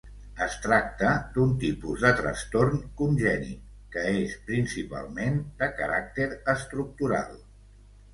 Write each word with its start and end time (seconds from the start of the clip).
Es 0.43 0.53
tracta 0.61 1.09
d'un 1.33 1.49
tipus 1.63 2.05
de 2.05 2.09
trastorn 2.21 2.79
congènit 3.01 3.67
que 3.97 4.05
és 4.21 4.33
principalment 4.47 5.37
de 5.61 5.69
caràcter 5.81 6.27
estructural. 6.55 7.37